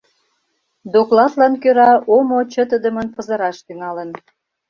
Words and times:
Докладлан 0.93 1.53
кӧра 1.63 1.91
омо 2.15 2.39
чытыдымын 2.51 3.07
пызыраш 3.15 3.57
тӱҥалын. 3.65 4.09